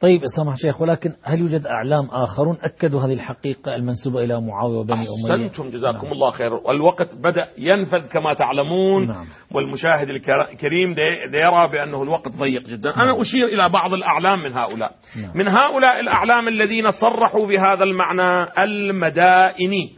طيب 0.00 0.20
سمح 0.36 0.56
شيخ 0.56 0.80
ولكن 0.80 1.12
هل 1.22 1.40
يوجد 1.40 1.66
أعلام 1.66 2.08
آخرون 2.10 2.58
أكدوا 2.62 3.00
هذه 3.00 3.12
الحقيقة 3.12 3.74
المنسوبة 3.74 4.24
إلى 4.24 4.40
معاوية 4.40 4.76
وبني 4.76 4.94
أمية 4.98 5.46
أحسنتم 5.46 5.68
جزاكم 5.68 6.04
نعم. 6.04 6.12
الله 6.12 6.30
خير 6.30 6.54
والوقت 6.54 7.14
بدأ 7.14 7.48
ينفذ 7.58 8.08
كما 8.08 8.34
تعلمون 8.34 9.06
نعم. 9.06 9.24
والمشاهد 9.50 10.10
الكريم 10.10 10.94
يرى 11.34 11.68
بأنه 11.72 12.02
الوقت 12.02 12.28
ضيق 12.28 12.62
جدا 12.62 12.90
نعم. 12.90 13.00
أنا 13.00 13.20
أشير 13.20 13.46
إلى 13.46 13.68
بعض 13.68 13.94
الأعلام 13.94 14.38
من 14.42 14.52
هؤلاء 14.52 14.94
نعم. 15.22 15.30
من 15.34 15.48
هؤلاء 15.48 16.00
الأعلام 16.00 16.48
الذين 16.48 16.90
صرحوا 16.90 17.46
بهذا 17.46 17.84
المعنى 17.84 18.48
المدائني 18.58 19.96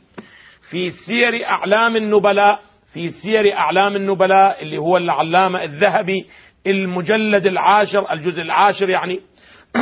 في 0.71 0.91
سير 0.91 1.47
أعلام 1.47 1.97
النبلاء 1.97 2.61
في 2.93 3.11
سير 3.11 3.53
أعلام 3.53 3.97
النبلاء 3.97 4.63
اللي 4.63 4.79
هو 4.79 4.97
العلامة 4.97 5.63
الذهبي 5.63 6.27
المجلد 6.67 7.47
العاشر 7.47 8.13
الجزء 8.13 8.43
العاشر 8.43 8.89
يعني 8.89 9.21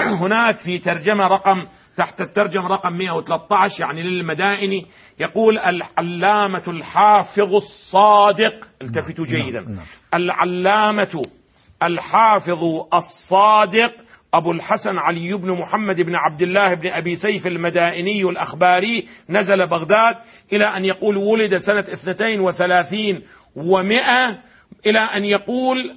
هناك 0.23 0.57
في 0.57 0.79
ترجمة 0.79 1.25
رقم 1.25 1.65
تحت 1.97 2.21
الترجمة 2.21 2.67
رقم 2.67 2.93
113 2.93 3.85
يعني 3.85 4.03
للمدائن 4.03 4.83
يقول 5.19 5.59
العلامة 5.59 6.63
الحافظ 6.69 7.55
الصادق 7.55 8.69
التفتوا 8.83 9.25
نعم، 9.25 9.37
جيدا 9.37 9.61
نعم، 9.61 9.73
نعم. 9.73 9.85
العلامة 10.15 11.23
الحافظ 11.83 12.65
الصادق 12.95 13.95
أبو 14.35 14.53
الحسن 14.53 14.99
علي 14.99 15.33
بن 15.33 15.51
محمد 15.51 16.01
بن 16.01 16.15
عبد 16.15 16.43
الله 16.43 16.75
بن 16.75 16.89
أبي 16.93 17.17
سيف 17.17 17.47
المدائني 17.47 18.23
الأخباري 18.23 19.09
نزل 19.31 19.67
بغداد 19.67 20.17
إلى 20.53 20.65
أن 20.65 20.85
يقول 20.85 21.17
ولد 21.17 21.57
سنة 21.57 21.81
اثنتين 21.81 22.41
وثلاثين 22.41 23.23
ومئة 23.57 24.39
إلى 24.87 24.99
أن 24.99 25.25
يقول 25.25 25.97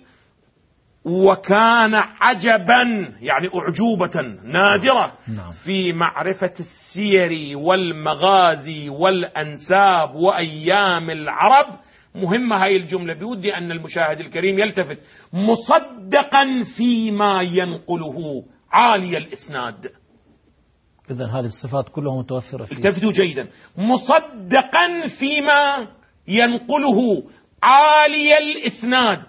وكان 1.05 1.95
عجبا 1.95 2.84
يعني 3.21 3.49
أعجوبة 3.59 4.21
نادرة 4.44 5.13
نعم. 5.27 5.52
في 5.52 5.94
معرفة 5.94 6.53
السير 6.59 7.57
والمغازي 7.57 8.90
والأنساب 8.90 10.15
وأيام 10.15 11.09
العرب. 11.09 11.79
مهمة 12.15 12.63
هاي 12.63 12.77
الجملة 12.77 13.13
بودي 13.13 13.55
أن 13.55 13.71
المشاهد 13.71 14.20
الكريم 14.20 14.59
يلتفت. 14.59 14.99
مصدقا 15.34 16.63
فيما 16.77 17.41
ينقله 17.41 18.43
عالي 18.71 19.18
الإسناد. 19.18 19.91
إذا 21.12 21.26
هذه 21.26 21.46
الصفات 21.46 21.90
كلها 21.90 22.20
متوفرة 22.20 22.63
فيه 22.63 22.76
التفتوا 22.76 23.12
جيدا. 23.12 23.48
مصدقا 23.77 25.07
فيما 25.20 25.87
ينقله 26.27 27.24
عالي 27.63 28.37
الإسناد. 28.37 29.29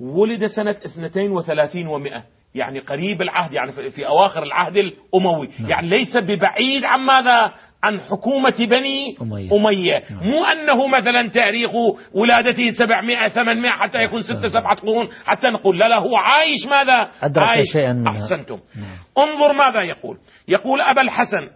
ولد 0.00 0.46
سنة 0.46 0.70
32 0.70 1.86
ومئة. 1.86 2.24
يعني 2.54 2.78
قريب 2.78 3.22
العهد 3.22 3.52
يعني 3.52 3.72
في 3.90 4.06
أواخر 4.06 4.42
العهد 4.42 4.76
الأموي. 4.76 5.48
نعم. 5.60 5.70
يعني 5.70 5.88
ليس 5.88 6.16
ببعيد 6.16 6.84
عن 6.84 7.00
ماذا؟ 7.00 7.52
عن 7.82 8.00
حكومة 8.00 8.54
بني 8.58 9.16
أمية, 9.22 9.50
أمية. 9.52 10.02
نعم. 10.10 10.28
مو 10.28 10.44
أنه 10.44 10.86
مثلا 10.86 11.28
تاريخ 11.28 11.70
ولادته 12.14 12.70
700 12.70 13.28
800 13.28 13.70
حتى 13.70 14.02
يكون 14.02 14.20
6 14.20 14.48
7 14.48 14.74
قرون 14.74 15.08
حتى 15.26 15.48
نقول 15.48 15.78
لا 15.78 15.88
لا 15.88 15.98
هو 15.98 16.16
عايش 16.16 16.66
ماذا؟ 16.70 17.10
أدرك 17.22 17.44
عايش. 17.44 17.72
شيئا 17.72 17.92
منها. 17.92 18.12
أحسنتم. 18.12 18.58
نعم. 18.76 19.28
انظر 19.28 19.52
ماذا 19.52 19.82
يقول. 19.82 20.18
يقول 20.48 20.80
أبا 20.80 21.02
الحسن 21.02 21.48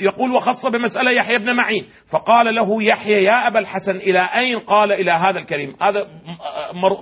يقول 0.00 0.32
وخص 0.32 0.66
بمسألة 0.66 1.10
يحيى 1.10 1.38
بن 1.38 1.56
معين 1.56 1.84
فقال 2.12 2.54
له 2.54 2.82
يحيى 2.82 3.24
يا 3.24 3.46
أبا 3.48 3.58
الحسن 3.58 3.96
إلى 3.96 4.28
أين 4.38 4.58
قال 4.58 4.92
إلى 4.92 5.12
هذا 5.12 5.38
الكريم؟ 5.38 5.76
هذا 5.82 6.06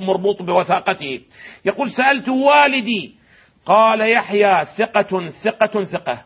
مربوط 0.00 0.42
بوثاقته. 0.42 1.20
يقول 1.64 1.91
سألت 1.91 2.28
والدي 2.28 3.19
قال 3.66 4.12
يحيى 4.16 4.64
ثقة 4.64 5.28
ثقة 5.28 5.84
ثقة. 5.84 6.24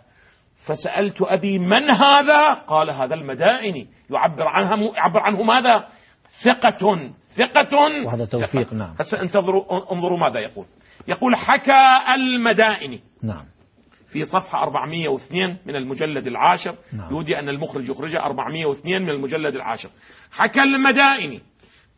فسألت 0.57 1.23
أبي 1.23 1.59
من 1.59 1.97
هذا؟ 1.97 2.55
قال 2.55 2.91
هذا 2.91 3.15
المدائني 3.15 3.89
يعبر 4.11 4.49
عنها 4.49 4.77
يعبر 4.97 5.21
عنه 5.21 5.43
ماذا؟ 5.43 5.89
ثقة 6.45 7.11
ثقة 7.29 8.05
وهذا 8.07 8.25
توفيق 8.25 8.69
ثقة. 8.69 8.77
نعم. 8.77 8.95
هسه 9.01 9.23
انتظروا 9.23 9.93
انظروا 9.93 10.19
ماذا 10.19 10.41
يقول. 10.41 10.67
يقول 11.09 11.37
حكى 11.37 12.15
المدائني 12.15 13.01
نعم. 13.23 13.45
في 14.07 14.25
صفحة 14.25 14.63
402 14.63 15.57
من 15.67 15.77
المجلد 15.77 16.27
العاشر. 16.27 16.75
نعم. 16.93 17.11
يودي 17.11 17.39
أن 17.39 17.49
المخرج 17.49 17.91
يخرجها 17.91 18.21
402 18.21 19.03
من 19.03 19.11
المجلد 19.11 19.55
العاشر. 19.55 19.89
حكى 20.33 20.61
المدائني 20.61 21.43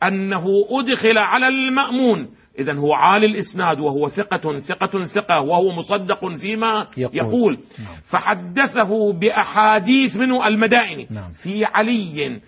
أنه 0.02 0.44
أدخل 0.70 1.18
على 1.18 1.48
المأمون. 1.48 2.28
إذا 2.58 2.74
هو 2.74 2.94
عالي 2.94 3.26
الإسناد 3.26 3.80
وهو 3.80 4.08
ثقة 4.08 4.58
ثقة 4.58 5.06
ثقة 5.06 5.40
وهو 5.40 5.72
مصدق 5.72 6.34
فيما 6.40 6.86
يقول, 6.96 7.16
يقول. 7.16 7.58
نعم. 7.78 7.96
فحدثه 8.10 9.12
بأحاديث 9.12 10.16
منه 10.16 10.46
المدائن. 10.46 11.06
نعم. 11.10 11.30
في 11.32 11.64
علي 11.64 12.40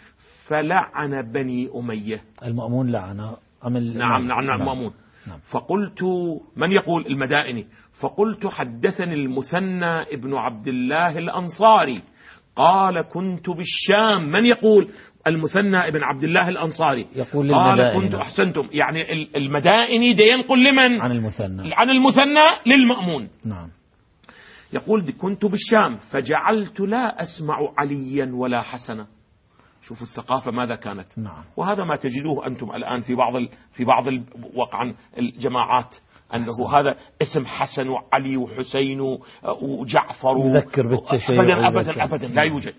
فلعن 0.48 1.32
بني 1.32 1.68
أمية. 1.76 2.20
المأمون 2.44 2.90
لعن 2.90 3.20
أم 3.66 3.76
نعم 3.76 4.26
نعم. 4.26 4.44
نعم. 4.44 4.60
المأمون. 4.60 4.92
نعم. 5.26 5.38
فقلت 5.52 6.02
من 6.56 6.72
يقول؟ 6.72 7.06
المدائني 7.06 7.66
فقلت 8.00 8.46
حدثني 8.46 9.14
المثنى 9.14 10.02
ابن 10.02 10.34
عبد 10.34 10.68
الله 10.68 11.18
الأنصاري. 11.18 12.02
قال 12.56 13.02
كنت 13.02 13.50
بالشام. 13.50 14.30
من 14.30 14.44
يقول؟ 14.44 14.88
المثنى 15.26 15.76
ابن 15.76 16.02
عبد 16.02 16.24
الله 16.24 16.48
الأنصاري. 16.48 17.06
يقول 17.16 17.54
قال 17.54 18.00
كنت 18.00 18.14
أحسنتم. 18.14 18.68
يعني 18.72 19.12
المدائني 19.36 20.12
ده 20.12 20.24
ينقل 20.34 20.58
لمن؟ 20.58 21.00
عن 21.00 21.10
المثنى. 21.10 21.74
عن 21.74 21.90
المثنى 21.90 22.46
للمأمون. 22.66 23.28
نعم. 23.44 23.68
يقول 24.72 25.12
كنت 25.20 25.46
بالشام 25.46 25.96
فجعلت 25.96 26.80
لا 26.80 27.22
أسمع 27.22 27.56
عليا 27.78 28.30
ولا 28.34 28.62
حسنا. 28.62 29.06
شوفوا 29.82 30.06
الثقافة 30.06 30.52
ماذا 30.52 30.74
كانت. 30.74 31.18
نعم. 31.18 31.44
وهذا 31.56 31.84
ما 31.84 31.96
تجدوه 31.96 32.46
أنتم 32.46 32.70
الآن 32.70 33.00
في 33.00 33.14
بعض 33.14 33.34
في 33.72 33.84
بعض 33.84 34.04
وقعا 34.54 34.94
الجماعات 35.18 35.96
أنه 36.34 36.46
حسن. 36.46 36.76
هذا 36.76 36.96
اسم 37.22 37.46
حسن 37.46 37.88
وعلي 37.88 38.36
وحسين 38.36 39.18
وجعفر 39.62 40.38
يذكر 40.38 40.86
بالتشيع 40.86 41.42
أبدا 41.42 41.68
أبدا 41.68 42.04
أبدا 42.04 42.26
لا 42.26 42.42
يوجد. 42.42 42.74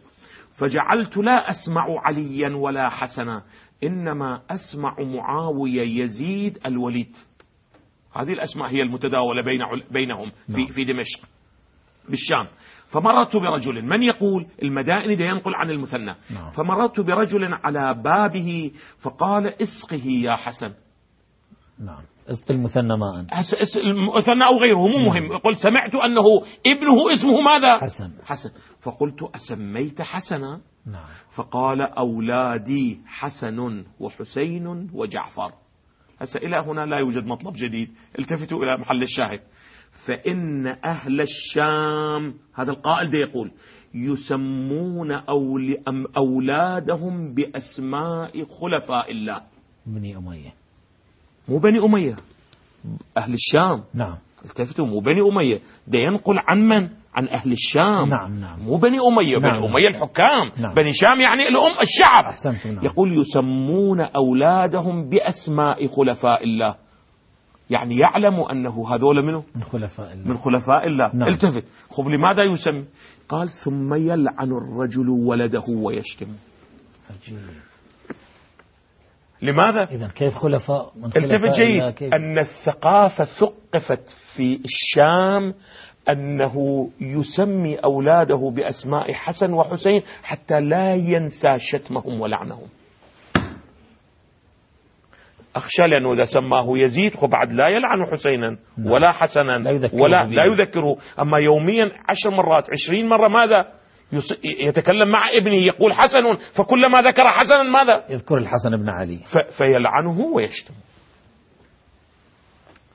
فجعلت 0.60 1.18
لا 1.18 1.50
أسمع 1.50 1.86
عليا 2.00 2.56
ولا 2.56 2.90
حسنا 2.90 3.44
إنما 3.84 4.42
أسمع 4.50 4.96
معاوية 5.00 6.04
يزيد 6.04 6.60
الوليد. 6.66 7.16
هذه 8.14 8.34
الأسماء 8.34 8.70
هي 8.70 8.82
المتداولة 8.82 9.42
بين 9.42 9.62
بينهم 9.92 10.32
في, 10.48 10.58
نعم. 10.58 10.68
في 10.68 10.84
دمشق 10.84 11.20
بالشام. 12.10 12.48
فمررت 12.88 13.36
برجل 13.36 13.86
من 13.86 14.04
يقول؟ 14.04 14.48
المدائن 14.64 15.18
ده 15.18 15.26
ينقل 15.26 15.56
عن 15.56 15.70
المثنى. 15.70 16.16
نعم. 16.30 16.52
فمررت 16.52 17.00
برجل 17.00 17.54
على 17.54 17.94
بابه 17.94 18.72
فقال 19.00 19.62
اسقه 19.62 20.06
يا 20.08 20.36
حسن. 20.36 20.74
نعم. 21.80 22.04
اسق 22.30 22.52
المثنى 22.52 22.98
ماء. 22.98 23.26
المثنى 23.76 24.48
أو 24.48 24.58
غيره 24.58 24.88
مو 24.88 24.98
مهم. 24.98 25.28
نعم. 25.28 25.38
قل 25.38 25.58
سمعت 25.58 25.96
أنه 25.96 26.24
ابنه 26.68 27.14
اسمه 27.14 27.42
ماذا؟ 27.42 27.78
حسن. 27.78 28.12
حسن. 28.26 28.50
فقلت 28.80 29.24
أسميت 29.36 30.02
حسنا. 30.02 30.62
نعم. 30.86 31.06
فقال 31.36 31.82
أولادي 31.82 33.02
حسن 33.06 33.86
وحسين 34.00 34.90
وجعفر. 34.94 35.52
هسه 36.20 36.38
إلى 36.38 36.58
هنا 36.58 36.86
لا 36.86 37.00
يوجد 37.00 37.26
مطلب 37.26 37.54
جديد. 37.54 37.90
التفتوا 38.20 38.64
إلى 38.64 38.78
محل 38.78 39.04
الشاهد. 39.04 39.40
فإن 40.06 40.68
أهل 40.68 41.22
الشام 41.22 42.34
هذا 42.56 42.72
القائل 42.72 43.10
ده 43.10 43.18
يقول 43.18 43.52
يسمون 43.94 45.12
أولادهم 46.18 47.34
بأسماء 47.34 48.44
خلفاء 48.44 49.12
الله. 49.12 49.42
بني 49.86 50.18
أمية. 50.18 50.67
مو 51.50 51.58
بني 51.58 51.80
أمية. 51.80 52.16
أهل 53.18 53.34
الشام. 53.34 53.84
نعم. 53.94 54.18
التفتوا 54.46 54.86
مو 54.86 55.00
بني 55.00 55.22
أمية. 55.22 55.62
ده 55.88 56.00
ينقل 56.00 56.34
عن 56.48 56.60
من؟ 56.60 56.90
عن 57.16 57.28
أهل 57.28 57.52
الشام. 57.52 58.10
نعم 58.10 58.40
نعم. 58.40 58.60
مو 58.60 58.78
بني 58.78 58.98
أمية. 59.00 59.38
نعم. 59.38 59.42
بني 59.42 59.70
أمية 59.70 59.88
الحكام. 59.88 60.52
نعم. 60.60 60.74
بني 60.74 60.94
شام 60.94 61.22
يعني 61.22 61.48
الأم 61.48 61.82
الشعب. 61.82 62.26
أحسنت 62.26 62.68
نعم. 62.68 62.86
يقول 62.86 63.22
يسمون 63.22 64.00
أولادهم 64.02 65.10
بأسماء 65.10 65.88
خلفاء 65.88 66.44
الله. 66.44 66.76
يعني 67.70 67.98
يعلم 67.98 68.44
أنه 68.52 68.94
هذول 68.94 69.26
منه 69.26 69.44
من 69.56 69.64
خلفاء 69.64 70.14
الله. 70.14 70.28
من 70.28 70.38
خلفاء 70.38 70.88
الله. 70.88 71.16
نعم. 71.16 71.30
التفت. 71.30 71.64
خب 71.90 72.08
لماذا 72.08 72.44
يسمي؟ 72.44 72.86
قال 73.30 73.50
ثم 73.50 73.94
يلعن 73.94 74.52
الرجل 74.52 75.10
ولده 75.10 75.64
ويشتم. 75.84 76.28
عجيب. 77.10 77.40
لماذا؟ 79.42 79.84
إذا 79.84 80.08
كيف 80.08 80.36
خلفاء؟ 80.38 80.92
من 80.96 81.12
خلفاء 81.12 81.36
التفت 81.36 81.60
جيد 81.60 82.14
أن 82.14 82.40
الثقافة 82.40 83.24
ثقفت 83.24 84.16
في 84.36 84.60
الشام 84.66 85.54
أنه 86.10 86.90
يسمي 87.02 87.76
أولاده 87.76 88.52
بأسماء 88.56 89.14
حسن 89.14 89.54
وحسين 89.54 90.02
حتى 90.24 90.60
لا 90.60 90.96
ينسى 90.96 91.56
شتمهم 91.58 92.22
ولعنهم. 92.22 92.68
أخشى 95.56 95.82
لأنه 95.82 96.14
إذا 96.14 96.24
سماه 96.24 96.66
يزيد 96.78 97.14
بعد 97.32 97.52
لا 97.52 97.68
يلعن 97.68 98.06
حسينا 98.12 98.58
نعم. 98.78 98.92
ولا 98.92 99.12
حسنا 99.12 99.52
لا 99.52 99.90
ولا 99.94 100.24
لا 100.24 100.44
يذكره. 100.44 100.98
أما 101.22 101.38
يوميا 101.38 101.92
عشر 102.10 102.32
مرات 102.32 102.70
عشرين 102.74 103.10
مرة 103.10 103.28
ماذا؟ 103.28 103.68
يتكلم 104.44 105.10
مع 105.10 105.30
ابنه 105.30 105.56
يقول 105.56 105.94
حسن 105.94 106.38
فكلما 106.54 107.02
ذكر 107.02 107.28
حسنا 107.28 107.64
ماذا؟ 107.64 108.04
يذكر 108.10 108.38
الحسن 108.38 108.78
بن 108.78 108.90
علي. 108.90 109.20
فيلعنه 109.58 110.20
ويشتم. 110.20 110.74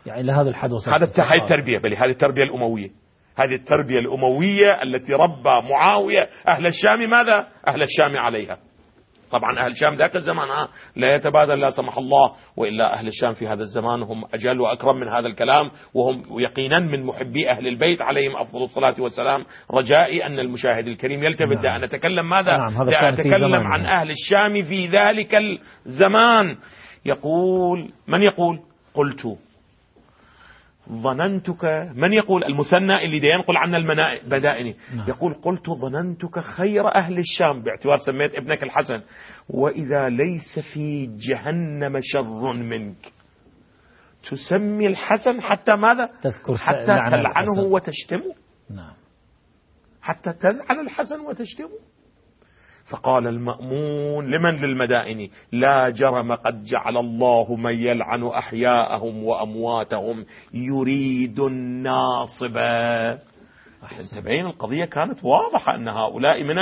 يعني 0.06 0.22
لهذا 0.22 0.48
الحد 0.50 0.72
وصل 0.72 0.92
هذا 0.92 1.06
هذه 1.06 1.42
التربية 1.42 1.78
بل 1.78 1.96
هذه 1.96 2.10
التربية 2.10 2.42
الأموية. 2.42 2.90
هذه 3.36 3.54
التربية 3.54 3.98
الأموية 3.98 4.82
التي 4.82 5.12
ربى 5.14 5.68
معاوية 5.70 6.28
أهل 6.54 6.66
الشام 6.66 7.10
ماذا؟ 7.10 7.48
أهل 7.68 7.82
الشام 7.82 8.18
عليها. 8.18 8.58
طبعا 9.32 9.50
أهل 9.58 9.70
الشام 9.70 9.94
ذاك 9.94 10.17
الزمان 10.17 10.50
آه 10.50 10.69
لا 10.96 11.14
يتبادل 11.14 11.61
لا 11.61 11.70
سمح 11.70 11.99
الله 11.99 12.32
وإلا 12.56 12.94
أهل 12.94 13.08
الشام 13.08 13.32
في 13.32 13.46
هذا 13.46 13.62
الزمان 13.62 14.02
هم 14.02 14.25
أجل 14.34 14.61
وأكرم 14.61 14.96
من 14.96 15.08
هذا 15.08 15.26
الكلام 15.26 15.70
وهم 15.94 16.25
يقينا 16.40 16.79
من 16.79 17.06
محبي 17.06 17.50
أهل 17.50 17.67
البيت 17.67 18.02
عليهم 18.02 18.37
أفضل 18.37 18.62
الصلاة 18.62 18.94
والسلام 18.99 19.44
رجائي 19.75 20.26
أن 20.26 20.38
المشاهد 20.38 20.87
الكريم 20.88 21.23
يلتفت. 21.23 21.64
نعم. 21.64 21.82
أتكلم 21.82 22.29
ماذا؟ 22.29 22.52
نعم 22.52 22.82
هذا 22.82 23.08
أتكلم 23.08 23.67
عن 23.67 23.84
أهل 23.84 24.11
الشام 24.11 24.62
في 24.62 24.87
ذلك 24.87 25.34
الزمان. 25.87 26.56
يقول 27.06 27.88
من 28.08 28.23
يقول؟ 28.23 28.61
قلت. 28.94 29.51
ظننتك 30.90 31.64
من 31.94 32.12
يقول 32.12 32.44
المثنى 32.44 33.05
اللي 33.05 33.19
دا 33.19 33.29
ينقل 33.29 33.56
عنا 33.56 33.76
المدائني 33.76 34.76
نعم. 34.96 35.08
يقول 35.08 35.34
قلت 35.34 35.70
ظننتك 35.70 36.38
خير 36.38 36.94
أهل 36.94 37.19
الشام 37.19 37.62
باعتبار 37.62 37.96
سميت 37.96 38.34
ابنك 38.34 38.62
الحسن. 38.62 39.02
وإذا 39.49 40.08
ليس 40.08 40.58
في 40.75 41.06
جهنم 41.06 41.99
شر 42.02 42.52
منك. 42.52 43.12
تسمي 44.31 44.87
الحسن 44.87 45.40
حتى 45.40 45.73
ماذا؟ 45.76 46.11
تذكر 46.23 46.56
حتى 46.56 46.84
تلعنه 46.84 47.62
وتشتمه. 47.73 48.34
نعم. 48.70 48.94
حتى 50.02 50.32
تلعن 50.32 50.81
الحسن 50.81 51.20
وتشتمه. 51.20 51.79
فقال 52.90 53.29
المأمون 53.29 54.31
لمن 54.31 54.50
للمدائن؟ 54.50 55.29
لا 55.52 55.90
جرم 55.90 56.32
قد 56.32 56.62
جعل 56.62 56.96
الله 56.96 57.56
من 57.56 57.75
يلعن 57.75 58.26
أحياءهم 58.26 59.25
وأمواتهم 59.25 60.25
يريد 60.55 61.40
الناصب. 61.40 62.58
تبين 64.17 64.46
القضية 64.46 64.84
كانت 64.84 65.25
واضحة 65.25 65.75
أن 65.75 65.88
هؤلاء 65.88 66.44
من 66.44 66.58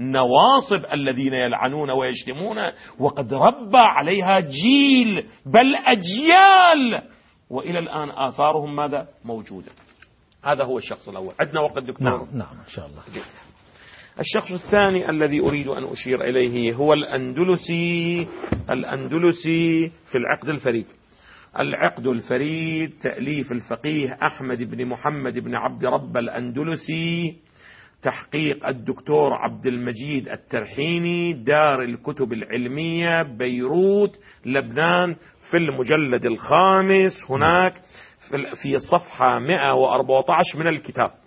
النواصب 0.00 0.94
الذين 0.94 1.34
يلعنون 1.34 1.90
ويشتمون 1.90 2.56
وقد 2.98 3.34
ربى 3.34 3.78
عليها 3.78 4.40
جيل 4.40 5.28
بل 5.46 5.76
أجيال. 5.76 7.08
وإلى 7.50 7.78
الآن 7.78 8.10
آثارهم 8.10 8.76
ماذا؟ 8.76 9.08
موجودة. 9.24 9.72
هذا 10.44 10.64
هو 10.64 10.78
الشخص 10.78 11.08
الأول. 11.08 11.34
عندنا 11.40 11.60
وقت 11.60 11.78
دكتور. 11.78 12.08
نعم 12.08 12.26
نعم 12.32 12.58
إن 12.58 12.68
شاء 12.68 12.86
الله. 12.86 13.02
جيد. 13.12 13.51
الشخص 14.20 14.52
الثاني 14.52 15.10
الذي 15.10 15.40
أريد 15.40 15.68
أن 15.68 15.84
أشير 15.84 16.24
إليه 16.24 16.74
هو 16.74 16.92
الأندلسي 16.92 18.26
الأندلسي 18.70 19.88
في 20.10 20.18
العقد 20.18 20.48
الفريد. 20.48 20.86
العقد 21.60 22.06
الفريد 22.06 22.92
تأليف 23.00 23.52
الفقيه 23.52 24.18
أحمد 24.22 24.62
بن 24.62 24.86
محمد 24.86 25.38
بن 25.38 25.54
عبد 25.54 25.84
رب 25.84 26.16
الأندلسي 26.16 27.36
تحقيق 28.02 28.66
الدكتور 28.68 29.34
عبد 29.34 29.66
المجيد 29.66 30.28
الترحيني 30.28 31.32
دار 31.32 31.82
الكتب 31.82 32.32
العلمية 32.32 33.22
بيروت 33.22 34.18
لبنان 34.46 35.16
في 35.50 35.56
المجلد 35.56 36.24
الخامس 36.26 37.30
هناك 37.30 37.74
في 38.62 38.76
الصفحة 38.76 39.38
114 39.38 40.58
من 40.58 40.68
الكتاب. 40.68 41.21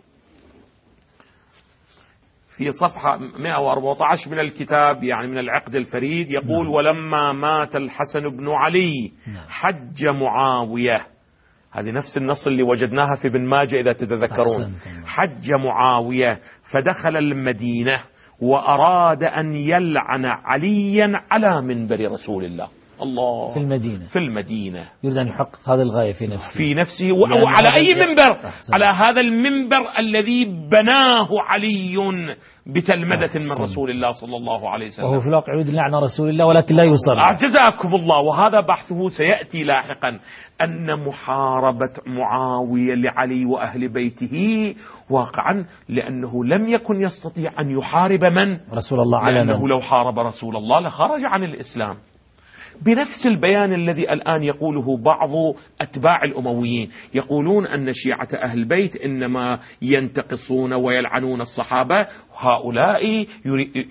في 2.57 2.71
صفحة 2.71 3.17
114 3.39 4.31
من 4.31 4.39
الكتاب 4.39 5.03
يعني 5.03 5.27
من 5.27 5.37
العقد 5.37 5.75
الفريد 5.75 6.31
يقول 6.31 6.65
نعم. 6.65 6.73
ولما 6.73 7.31
مات 7.31 7.75
الحسن 7.75 8.29
بن 8.29 8.49
علي 8.49 9.11
نعم. 9.27 9.45
حج 9.49 10.07
معاوية 10.07 11.07
هذه 11.71 11.91
نفس 11.91 12.17
النص 12.17 12.47
اللي 12.47 12.63
وجدناها 12.63 13.15
في 13.15 13.27
ابن 13.27 13.45
ماجه 13.45 13.79
إذا 13.79 13.93
تتذكرون 13.93 14.75
حج 15.05 15.51
معاوية 15.53 16.39
فدخل 16.71 17.17
المدينة 17.17 18.03
وأراد 18.39 19.23
أن 19.23 19.53
يلعن 19.53 20.25
عليا 20.25 21.11
على 21.31 21.61
منبر 21.61 22.11
رسول 22.11 22.45
الله 22.45 22.67
الله. 23.01 23.53
في 23.53 23.59
المدينة. 23.59 24.07
في 24.07 24.19
المدينة. 24.19 24.83
يريد 25.03 25.17
أن 25.17 25.27
يحقق 25.27 25.69
هذه 25.69 25.81
الغاية 25.81 26.13
في 26.13 26.27
نفسه. 26.27 26.57
في 26.57 26.73
نفسه 26.73 27.07
وعلى 27.43 27.73
أي 27.75 27.95
منبر؟ 27.95 28.47
أحسن. 28.47 28.73
على 28.73 28.85
هذا 28.85 29.21
المنبر 29.21 29.99
الذي 29.99 30.45
بناه 30.45 31.29
علي 31.49 31.97
بتلمذة 32.67 33.35
من 33.35 33.63
رسول 33.63 33.89
الله 33.89 34.11
صلى 34.11 34.37
الله 34.37 34.69
عليه 34.69 34.85
وسلم. 34.85 35.05
وهو 35.05 35.19
في 35.19 35.27
الواقع 35.27 35.53
يريد 35.53 35.69
لعن 35.69 35.95
رسول 35.95 36.29
الله 36.29 36.45
ولكن 36.45 36.75
لا 36.75 36.83
يوصل 36.83 37.15
جزاكم 37.41 37.95
الله. 37.95 38.21
وهذا 38.21 38.61
بحثه 38.61 39.09
سيأتي 39.09 39.63
لاحقا. 39.63 40.19
أن 40.61 41.07
محاربة 41.07 41.93
معاوية 42.07 42.95
لعلي 42.95 43.45
وأهل 43.45 43.93
بيته 43.93 44.75
واقعا 45.09 45.65
لأنه 45.89 46.45
لم 46.45 46.67
يكن 46.67 47.01
يستطيع 47.01 47.49
أن 47.59 47.71
يحارب 47.77 48.25
من؟ 48.25 48.57
رسول 48.73 48.99
الله 48.99 49.19
على 49.19 49.35
لأنه 49.35 49.67
لو 49.67 49.81
حارب 49.81 50.19
رسول 50.19 50.57
الله 50.57 50.79
لخرج 50.79 51.25
عن 51.25 51.43
الإسلام. 51.43 51.97
بنفس 52.81 53.25
البيان 53.25 53.73
الذي 53.73 54.13
الآن 54.13 54.43
يقوله 54.43 54.97
بعض 54.97 55.31
أتباع 55.81 56.23
الأمويين. 56.23 56.89
يقولون 57.13 57.67
أن 57.67 57.93
شيعة 57.93 58.27
أهل 58.43 58.59
البيت 58.59 58.95
إنما 58.95 59.59
ينتقصون 59.81 60.73
ويلعنون 60.73 61.41
الصحابة 61.41 62.07
هؤلاء 62.39 63.25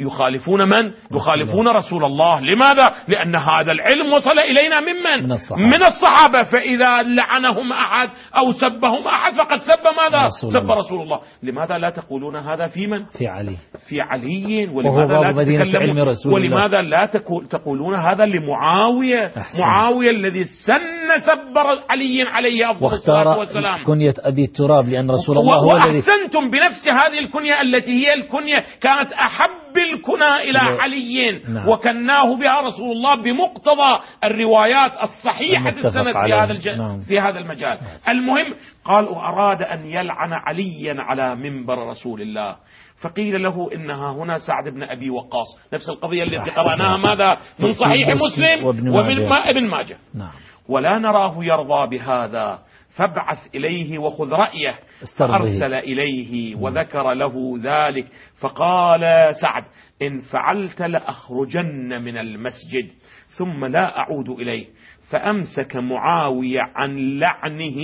يخالفون 0.00 0.69
من؟ 0.69 0.93
يخالفون 1.14 1.69
رسول 1.69 2.05
الله 2.05 2.41
لماذا؟ 2.41 2.87
لأن 3.08 3.37
هذا 3.37 3.73
العلم 3.73 4.12
وصل 4.12 4.38
إلينا 4.38 4.81
ممن؟ 4.81 5.25
من 5.25 5.32
الصحابة, 5.32 5.64
من 5.64 5.82
الصحابة 5.82 6.43
فإذا 6.43 7.02
لعنهم 7.02 7.73
أحد 7.73 8.08
أو 8.38 8.52
سبهم 8.52 9.08
أحد 9.08 9.32
فقد 9.32 9.61
سب 9.61 9.85
ماذا؟ 10.02 10.20
رسول 10.25 10.52
سب 10.52 10.58
الله. 10.58 10.75
رسول 10.75 11.02
الله 11.02 11.20
لماذا 11.43 11.79
لا 11.79 11.91
تقولون 11.91 12.37
هذا 12.37 12.67
في 12.67 12.87
من؟ 12.87 13.05
في 13.05 13.26
علي 13.26 13.56
في 13.88 13.99
علي 14.00 14.69
ولماذا 14.73 15.19
لا 15.19 15.32
تتكلمون 15.32 16.14
ولماذا 16.35 16.82
لا 16.82 17.06
تقولون 17.50 17.94
هذا 17.94 18.26
لمعاوية 18.26 19.31
أحسن. 19.38 19.61
معاوية 19.61 20.11
الذي 20.11 20.44
سن 20.44 21.04
سب 21.19 21.58
علي 21.90 22.22
عليه 22.22 22.70
أفضل 22.70 22.87
الصلاة 22.87 23.38
والسلام 23.38 23.84
كنية 23.84 24.14
أبي 24.19 24.43
التراب 24.43 24.88
لأن 24.88 25.11
رسول 25.11 25.38
الله 25.38 25.56
هو 25.56 25.75
وأحسنتم 25.75 26.50
بنفس 26.50 26.88
هذه 26.88 27.19
الكنية 27.19 27.61
التي 27.61 28.06
هي 28.06 28.14
الكنية 28.14 28.65
كانت 28.81 29.12
أحب 29.12 29.79
الكنى 29.79 30.50
إلى 30.50 30.58
نعم. 30.58 30.81
علي 30.81 31.43
نعم. 31.48 31.69
وكناه 31.69 32.36
بها 32.36 32.60
رسول 32.60 32.93
الله 32.93 33.15
بمقتضى 33.15 34.00
الروايات 34.24 35.03
الصحيحة 35.03 35.69
السند 35.69 36.12
في 36.12 36.34
هذا 36.41 36.53
الج... 36.53 36.69
نعم. 36.69 37.00
في 37.00 37.20
هذا 37.20 37.39
المجال 37.39 37.79
نعم. 37.81 38.17
المهم 38.17 38.55
قال 38.84 39.08
أراد 39.08 39.62
أن 39.62 39.86
يلعن 39.86 40.32
عليا 40.32 40.94
على 40.98 41.36
منبر 41.36 41.89
رسول 41.89 42.22
الله 42.22 42.56
فقيل 43.03 43.43
له 43.43 43.72
إنها 43.74 44.12
هنا 44.12 44.39
سعد 44.39 44.74
بن 44.74 44.82
أبي 44.82 45.10
وقاص 45.10 45.46
نفس 45.72 45.91
القضية 45.91 46.22
التي 46.22 46.50
قرأناها 46.50 46.96
ماذا 46.96 47.34
من 47.60 47.72
صحيح 47.72 48.08
مسلم 48.12 48.65
ومن 48.65 49.32
ابن 49.32 49.69
ماجه 49.69 49.96
نعم. 50.15 50.31
ولا 50.69 50.99
نراه 50.99 51.44
يرضى 51.44 51.99
بهذا. 51.99 52.63
فابعث 52.97 53.55
إليه 53.55 53.99
وخذ 53.99 54.31
رأيه. 54.33 54.75
فأرسل 55.19 55.75
إليه 55.75 56.56
وذكر 56.56 57.13
له 57.13 57.55
ذلك. 57.63 58.06
فقال 58.41 59.01
سعد 59.37 59.65
إن 60.03 60.19
فعلت 60.33 60.83
لأخرجن 60.83 62.03
من 62.03 62.19
المسجد. 62.19 62.93
ثم 63.39 63.65
لا 63.65 63.99
أعود 63.99 64.29
إليه. 64.29 64.67
فأمسك 65.13 65.77
معاوية 65.77 66.61
عن 66.75 67.19
لعنه 67.19 67.77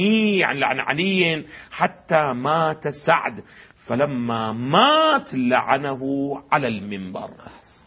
عن 0.47 0.57
لعن 0.57 0.81
علي 0.81 1.45
حتى 1.71 2.33
مات 2.35 2.89
سعد. 2.89 3.43
فلما 3.87 4.53
مات 4.53 5.35
لعنه 5.35 6.01
على 6.53 6.69
المنبر. 6.69 7.31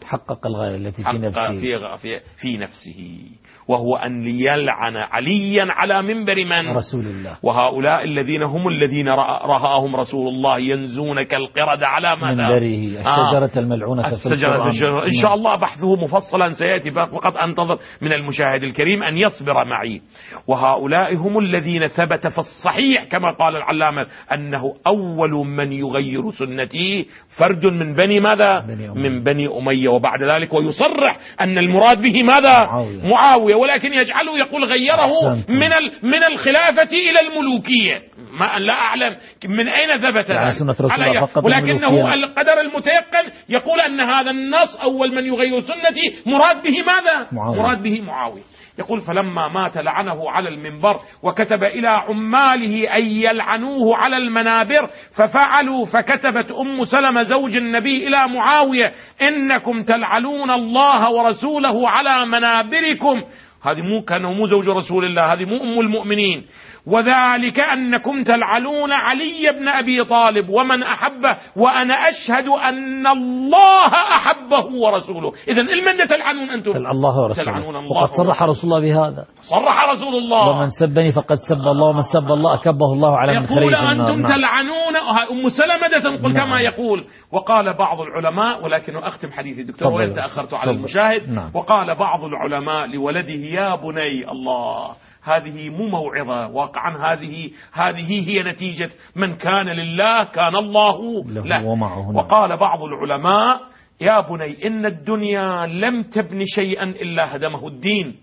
حقق 0.05 0.47
الغاية 0.47 0.75
التي 0.75 1.03
في 1.03 1.17
نفسه. 1.17 1.59
في, 1.59 1.97
في, 1.97 2.19
في 2.37 2.57
نفسه. 2.57 3.19
وهو 3.67 3.95
أن 3.95 4.23
يلعن 4.27 4.95
عليا 4.95 5.65
على 5.69 6.01
منبر 6.01 6.35
من؟ 6.35 6.75
رسول 6.75 7.07
الله. 7.07 7.37
وهؤلاء 7.43 8.03
الذين 8.03 8.43
هم 8.43 8.67
الذين 8.67 9.07
رآهم 9.07 9.95
رسول 9.95 10.27
الله 10.27 10.59
ينزون 10.59 11.23
كالقرد 11.23 11.83
على 11.83 12.15
ماذا 12.21 12.43
منبره 12.43 12.99
الشجرة 12.99 13.51
آه 13.55 13.59
الملعونة 13.59 14.07
الشجرة 14.07 14.67
الشجرة. 14.67 15.03
إن 15.03 15.13
شاء 15.21 15.33
الله 15.33 15.57
بحثه 15.57 15.95
مفصلا 15.95 16.51
سيأتي. 16.51 16.91
فقط 16.91 17.37
أنتظر 17.37 17.79
من 18.01 18.13
المشاهد 18.13 18.63
الكريم 18.63 19.03
أن 19.03 19.17
يصبر 19.17 19.53
معي. 19.65 20.01
وهؤلاء 20.47 21.15
هم 21.15 21.39
الذين 21.39 21.87
ثبت 21.87 22.27
في 22.27 22.37
الصحيح 22.37 23.03
كما 23.03 23.31
قال 23.31 23.55
العلامة 23.55 24.05
أنه 24.33 24.63
أول 24.87 25.47
من 25.47 25.71
يغير 25.71 26.29
سنتي. 26.29 27.07
فرد 27.39 27.65
من 27.65 27.93
بني 27.93 28.19
ماذا؟ 28.19 28.59
بني 28.59 28.87
من 28.89 29.23
بني 29.23 29.47
أمية. 29.47 29.92
وبعد 29.95 30.19
ذلك 30.21 30.53
ويصرح 30.53 31.17
أن 31.41 31.57
المراد 31.57 32.01
به 32.01 32.23
ماذا؟ 32.23 32.57
معاوية, 32.57 33.03
معاوية. 33.03 33.55
ولكن 33.55 33.93
يجعله 33.93 34.37
يقول 34.37 34.63
غيره 34.65 35.35
من 35.49 35.69
من 36.03 36.23
الخلافة 36.23 36.91
إلى 36.91 37.19
الملوكية. 37.21 38.13
ما 38.39 38.45
لا 38.57 38.73
أعلم 38.73 39.15
من 39.47 39.69
أين 39.69 39.91
ثبت 39.99 40.29
يعني 40.29 41.27
فقط 41.27 41.45
ولكنه 41.45 42.13
القدر 42.13 42.61
المتيقن 42.61 43.25
يقول 43.49 43.81
أن 43.81 43.99
هذا 43.99 44.31
النص 44.31 44.77
أول 44.83 45.15
من 45.15 45.23
يغير 45.25 45.59
سنتي 45.59 46.01
مراد 46.25 46.63
به 46.63 46.77
ماذا؟ 46.77 47.27
معاوية. 47.31 47.61
مراد 47.61 47.83
به 47.83 48.01
معاوية. 48.07 48.41
يقول 48.79 48.99
فلما 48.99 49.47
مات 49.47 49.77
لعنه 49.77 50.31
على 50.31 50.49
المنبر 50.49 50.99
وكتب 51.23 51.63
إلى 51.63 51.87
عماله 51.87 52.95
أن 52.95 53.05
يلعنوه 53.05 53.97
على 53.97 54.17
المنابر 54.17 54.89
ففعلوا 55.17 55.85
فكتبت 55.85 56.51
أم 56.51 56.83
سلمة 56.83 57.23
زوج 57.23 57.57
النبي 57.57 58.07
إلى 58.07 58.27
معاوية 58.27 58.93
إنكم 59.21 59.81
تلعنون 59.81 60.51
الله 60.51 61.11
ورسوله 61.11 61.89
على 61.89 62.25
منابركم. 62.25 63.23
هذه 63.63 63.81
مو 63.81 64.01
كانه 64.01 64.33
مو 64.33 64.47
زوج 64.47 64.69
رسول 64.69 65.05
الله 65.05 65.33
هذه 65.33 65.45
مو 65.45 65.55
أم 65.55 65.79
المؤمنين. 65.79 66.45
وذلك 66.87 67.59
أنكم 67.59 68.23
تلعنون 68.23 68.91
علي 68.91 69.59
بن 69.59 69.67
أبي 69.67 70.03
طالب 70.03 70.49
ومن 70.49 70.83
أحبه 70.83 71.37
وأنا 71.55 71.93
أشهد 71.93 72.47
أن 72.47 73.07
الله 73.07 73.93
أحبه 74.15 74.65
ورسوله. 74.65 75.31
إذا 75.47 75.61
المن 75.61 75.97
تلعنون 76.07 76.49
أنتم؟ 76.49 76.71
تلعن 76.71 76.91
الله 76.91 77.23
ورسوله. 77.23 77.45
تلعنون 77.45 77.75
الله 77.75 77.91
وقد 77.91 78.09
صرح 78.09 78.43
رسول 78.43 78.73
الله 78.73 78.81
بهذا. 78.81 79.25
صرح 79.41 79.91
رسول 79.91 80.15
الله. 80.15 80.49
ومن 80.49 80.69
سبني 80.69 81.11
فقد 81.11 81.37
سب 81.49 81.67
الله 81.67 81.87
ومن 81.87 82.01
سب 82.01 82.31
الله 82.31 82.53
أكبه 82.53 82.93
الله 82.93 83.17
على 83.17 83.39
من 83.39 83.45
يقول 83.45 83.75
أنتم 83.75 84.21
نعم. 84.21 84.35
تلعنون. 84.35 84.95
أم 85.31 85.49
سلمة 85.49 85.99
تنقل 86.03 86.33
نعم. 86.33 86.47
كما 86.47 86.61
يقول. 86.61 87.05
وقال 87.31 87.77
بعض 87.77 88.01
العلماء 88.01 88.63
ولكن 88.63 88.97
أختم 88.97 89.31
حديثي 89.31 89.61
الدكتور 89.61 89.91
وإن 89.91 90.15
تأخرت 90.15 90.53
على 90.53 90.71
المشاهد. 90.71 91.29
نعم. 91.29 91.51
وقال 91.53 91.95
بعض 91.95 92.23
العلماء 92.23 92.87
لولده 92.87 93.43
يا 93.59 93.75
بني 93.75 94.31
الله 94.31 94.95
هذه 95.23 95.69
مو 95.69 95.87
موعظة 95.87 96.47
واقعا 96.47 97.13
هذه 97.13 97.51
هذه 97.73 98.29
هي 98.29 98.43
نتيجة 98.43 98.89
من 99.15 99.35
كان 99.35 99.65
لله 99.65 100.23
كان 100.23 100.55
الله 100.55 101.23
له, 101.25 101.45
له. 101.45 101.65
ومعه. 101.65 102.09
وقال 102.09 102.57
بعض 102.57 102.83
العلماء 102.83 103.61
يا 104.01 104.21
بني 104.21 104.67
إن 104.67 104.85
الدنيا 104.85 105.65
لم 105.65 106.01
تبن 106.03 106.43
شيئا 106.45 106.83
إلا 106.83 107.35
هدمه 107.35 107.67
الدين 107.67 108.15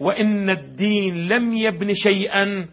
وإن 0.00 0.50
الدين 0.50 1.28
لم 1.28 1.52
يبن 1.52 1.92
شيئا 1.92 2.68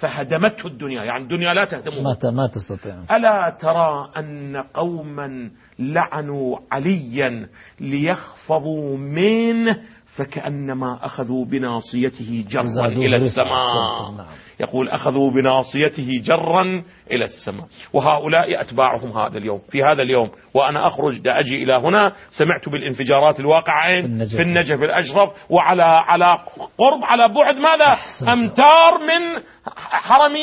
فهدمته 0.00 0.66
الدنيا 0.66 1.04
يعني 1.04 1.22
الدنيا 1.22 1.54
لا 1.54 1.64
تهدمه 1.64 2.02
ما, 2.02 2.30
ما 2.30 2.46
تستطيع 2.46 3.16
ألا 3.16 3.56
ترى 3.60 4.10
أن 4.16 4.56
قوما 4.56 5.50
لعنوا 5.78 6.58
عليا 6.72 7.48
ليخفضوا 7.80 8.96
منه 8.96 9.82
فكأنما 10.16 10.98
أخذوا 11.02 11.44
بناصيته 11.44 12.44
جرا 12.48 12.86
إلى 12.86 13.16
السماء. 13.16 14.16
نعم. 14.16 14.26
يقول 14.60 14.88
أخذوا 14.88 15.30
بناصيته 15.30 16.20
جرا 16.24 16.62
إلى 17.10 17.24
السماء. 17.24 17.66
وهؤلاء 17.92 18.60
أتباعهم 18.60 19.18
هذا 19.18 19.38
اليوم 19.38 19.60
في 19.70 19.82
هذا 19.82 20.02
اليوم. 20.02 20.30
وأنا 20.54 20.86
أخرج 20.86 21.18
دا 21.18 21.40
أجي 21.40 21.54
إلى 21.54 21.74
هنا. 21.74 22.12
سمعت 22.30 22.68
بالانفجارات 22.68 23.40
الواقعة. 23.40 24.00
في 24.00 24.06
النجف, 24.06 24.36
في 24.36 24.42
النجف. 24.42 24.82
الأشرف. 24.82 25.30
وعلى 25.50 25.82
على 25.82 26.36
قرب 26.78 27.00
على 27.02 27.34
بعد 27.34 27.56
ماذا؟ 27.56 27.86
أمتار 28.32 28.98
من 28.98 29.42
حرم 29.90 30.36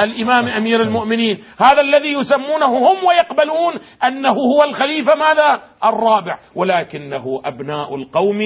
الإمام 0.00 0.48
أمير 0.48 0.80
المؤمنين. 0.80 1.38
هذا 1.58 1.80
الذي 1.80 2.12
يسمونه 2.12 2.66
هم 2.66 2.98
ويقبلون 3.08 3.74
أنه 4.04 4.28
هو 4.28 4.64
الخليفة 4.68 5.16
ماذا؟ 5.16 5.62
الرابع. 5.84 6.38
ولكنه 6.54 7.40
أبناء 7.44 7.94
القوم 7.94 8.40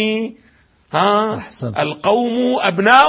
ها؟ 0.92 1.42
القوم 1.78 2.60
أبناء 2.60 3.06